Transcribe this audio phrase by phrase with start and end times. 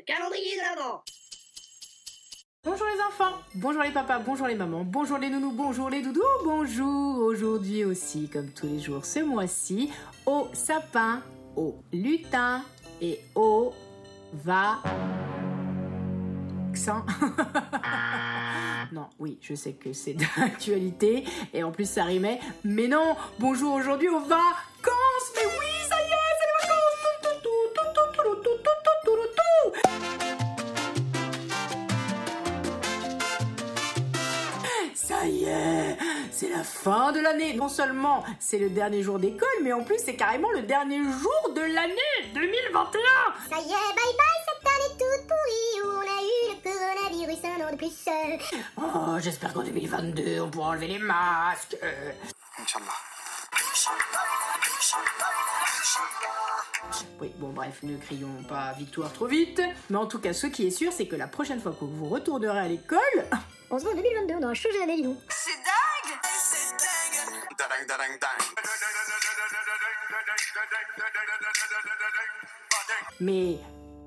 [0.00, 1.04] Le calendrier de l'avant
[2.64, 6.22] Bonjour les enfants, bonjour les papas, bonjour les mamans, bonjour les nounous, bonjour les doudous,
[6.42, 9.92] bonjour aujourd'hui aussi, comme tous les jours ce mois-ci,
[10.24, 11.22] au sapin,
[11.54, 12.64] au lutin
[13.02, 13.74] et au
[14.32, 14.78] va...
[18.92, 23.74] non, oui, je sais que c'est d'actualité et en plus ça rimait, mais non, bonjour
[23.74, 25.69] aujourd'hui aux vacances, mais oui,
[36.82, 37.54] fin de l'année.
[37.54, 41.52] Non seulement c'est le dernier jour d'école, mais en plus c'est carrément le dernier jour
[41.54, 43.00] de l'année 2021.
[43.48, 47.44] Ça y est, bye bye cette année toute pourrie où on a eu le coronavirus
[47.44, 48.08] un an de plus.
[48.78, 51.76] Oh, j'espère qu'en 2022 on pourra enlever les masques.
[51.82, 52.12] Euh,
[57.20, 59.60] Oui, bon bref, ne crions pas victoire trop vite.
[59.90, 62.08] Mais en tout cas, ce qui est sûr, c'est que la prochaine fois que vous
[62.08, 62.98] retournerez à l'école,
[63.70, 65.06] On se voit en 2022, on aura changé l'année, dis
[73.20, 73.58] mais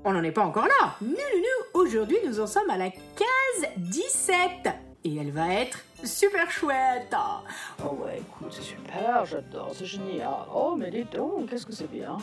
[0.04, 0.96] on n'en est pas encore là.
[1.02, 4.40] Non, non, non, aujourd'hui nous en sommes à la case 17.
[5.06, 7.14] Et elle va être super chouette.
[7.84, 10.30] Oh ouais, écoute, c'est super, j'adore, c'est génial.
[10.54, 12.18] Oh, mais dis donc, qu'est-ce que c'est bien.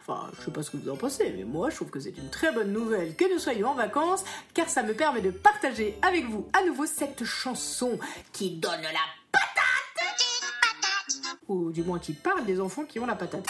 [0.00, 2.16] Enfin, je sais pas ce que vous en pensez, mais moi je trouve que c'est
[2.18, 5.96] une très bonne nouvelle que nous soyons en vacances, car ça me permet de partager
[6.02, 7.98] avec vous à nouveau cette chanson
[8.32, 9.00] qui donne la
[9.32, 13.46] patate Ou du moins qui parle des enfants qui ont la patate.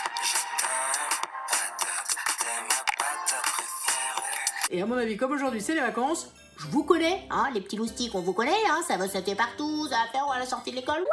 [4.75, 7.77] Et à mon avis, comme aujourd'hui c'est les vacances, je vous connais, Hein, les petits
[7.77, 10.73] loustiques, on vous connaît, hein, ça va sauter partout, ça va faire à la sortie
[10.73, 10.99] de l'école.
[10.99, 11.07] Ouais,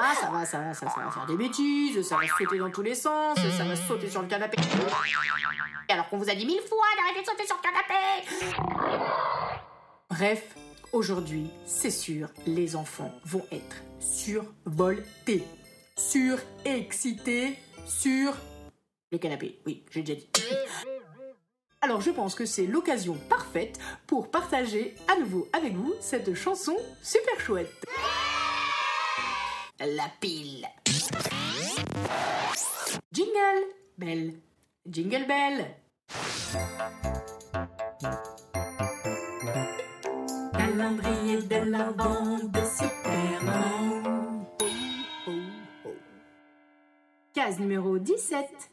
[0.00, 2.70] Ah, ça va, ça va, ça, ça va faire des bêtises, ça va sauter dans
[2.70, 4.58] tous les sens, ça va sauter sur le canapé.
[5.88, 7.94] alors qu'on vous a dit mille fois d'arrêter de sauter sur le canapé
[10.10, 10.44] Bref,
[10.92, 15.44] aujourd'hui, c'est sûr, les enfants vont être survoltés,
[15.96, 18.34] surexcités, sur
[19.10, 19.60] le canapé.
[19.64, 20.28] Oui, j'ai déjà dit.
[21.84, 26.74] Alors je pense que c'est l'occasion parfaite pour partager à nouveau avec vous cette chanson
[27.02, 27.68] super chouette.
[29.80, 30.66] La pile
[33.12, 33.66] Jingle
[33.98, 34.32] Bell,
[34.88, 35.76] Jingle Bell.
[40.54, 44.46] Calendrier de l'avant de Superman.
[47.34, 48.70] Case numéro 17.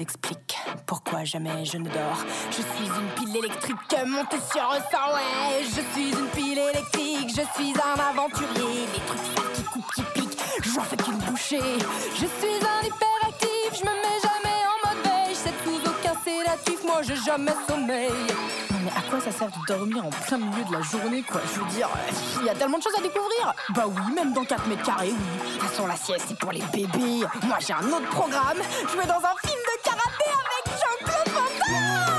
[0.00, 2.24] Explique pourquoi jamais je ne dors.
[2.50, 3.76] Je suis une pile électrique
[4.06, 5.62] montée sur un sang, ouais.
[5.64, 8.86] Je suis une pile électrique, je suis un aventurier.
[8.92, 10.38] Les trucs qui coupent, qui piquent,
[10.74, 11.78] j'en fais qu'une bouchée.
[12.14, 15.34] Je suis un hyperactif, je me mets jamais en mode veille.
[15.34, 18.10] Sais sous aucun sédatif, moi j'ai jamais sommeil.
[18.70, 21.40] Non mais à quoi ça sert de dormir en plein milieu de la journée, quoi?
[21.54, 23.54] Je veux dire, euh, il y a tellement de choses à découvrir.
[23.70, 25.08] Bah oui, même dans 4 mètres carrés.
[25.10, 27.24] De toute façon, la sieste, c'est pour les bébés.
[27.46, 28.58] Moi, j'ai un autre programme.
[28.92, 29.34] Je vais dans un
[29.76, 32.15] le canapé avec Jean-Claude Van Damme.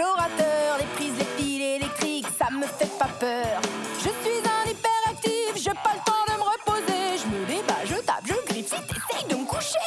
[0.00, 3.60] Les prises, les fils électriques, ça me fait pas peur.
[3.98, 7.18] Je suis un hyperactif, j'ai pas le temps de me reposer.
[7.18, 9.78] Je me débat, je tape, je griffe, essaye de me coucher.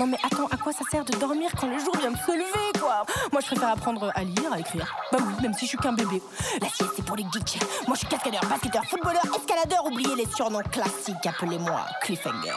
[0.00, 2.32] Non mais attends, à quoi ça sert de dormir quand le jour vient de se
[2.32, 3.04] lever, quoi?
[3.30, 4.92] Moi, je préfère apprendre à lire, à écrire.
[5.12, 6.20] Bah oui, même si je suis qu'un bébé.
[6.60, 7.60] La sieste, c'est pour les geeks.
[7.86, 9.86] Moi, je suis cascadeur, basketteur, footballeur, escaladeur.
[9.86, 12.54] Oubliez les surnoms classiques, appelez-moi Cliffhanger.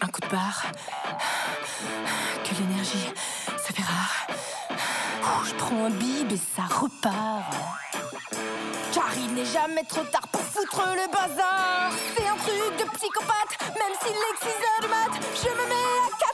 [0.00, 0.64] Un coup de barre.
[2.44, 3.12] Que l'énergie
[3.64, 4.26] se fait rare.
[5.22, 7.54] Ouh, Je prends un bib et ça repart.
[8.92, 11.90] Car il n'est jamais trop tard pour foutre le bazar.
[12.16, 15.12] C'est un truc de psychopathe, même s'il est 6 heures du mat.
[15.34, 16.25] Je me mets à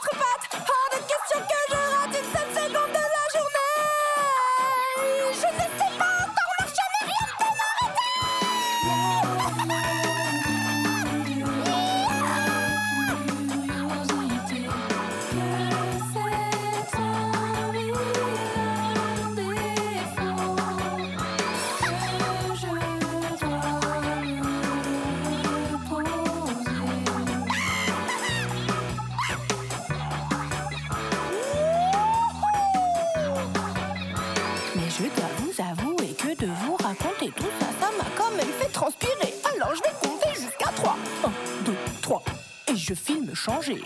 [43.43, 43.83] changer.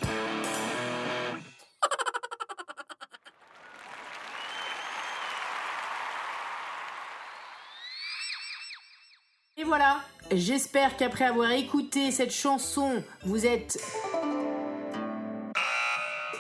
[9.58, 10.02] Et voilà,
[10.32, 13.80] j'espère qu'après avoir écouté cette chanson, vous êtes...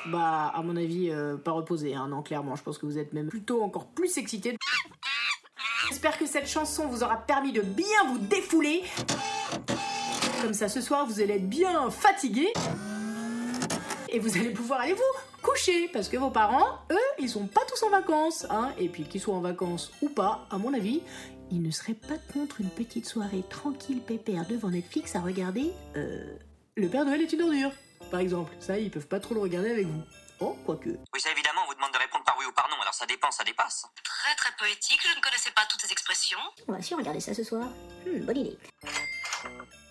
[0.05, 3.13] Bah, à mon avis, euh, pas reposé, hein, non, clairement, je pense que vous êtes
[3.13, 4.55] même plutôt encore plus excité.
[5.89, 8.83] J'espère que cette chanson vous aura permis de bien vous défouler.
[10.43, 12.47] Comme ça, ce soir, vous allez être bien fatigué.
[14.09, 15.87] Et vous allez pouvoir aller vous coucher.
[15.89, 18.45] Parce que vos parents, eux, ils sont pas tous en vacances.
[18.49, 21.01] Hein et puis qu'ils soient en vacances ou pas, à mon avis,
[21.51, 26.37] ils ne seraient pas contre une petite soirée tranquille, pépère, devant Netflix à regarder euh,
[26.75, 27.71] Le Père Noël est une ordure,
[28.11, 28.53] par exemple.
[28.59, 30.03] Ça, ils peuvent pas trop le regarder avec vous.
[30.39, 30.89] Oh, quoique.
[30.89, 33.07] Oui, ça évidemment, on vous demande de répondre par oui ou par non, alors ça
[33.07, 33.87] dépend, ça dépasse.
[34.03, 36.37] Très très poétique, je ne connaissais pas toutes ces expressions.
[36.67, 37.67] On va sûrement regarder ça ce soir.
[38.05, 38.57] Hmm, bonne idée.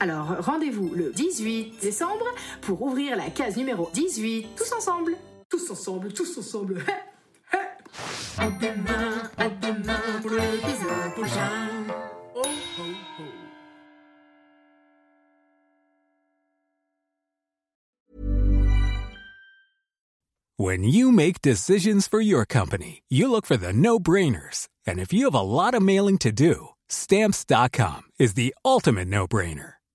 [0.00, 2.24] Alors, rendez-vous le 18 décembre
[2.60, 4.48] pour ouvrir la case numéro 18.
[4.56, 5.16] Tous ensemble.
[5.48, 6.84] Tous ensemble, tous ensemble.
[8.38, 11.68] à demain, à demain pour l'épisode prochain.
[12.36, 12.82] Oh, oh,
[13.20, 13.24] oh.
[20.56, 24.68] When you make decisions for your company, you look for the no brainers.
[24.86, 29.26] And if you have a lot of mailing to do, stamps.com is the ultimate no
[29.26, 29.77] brainer.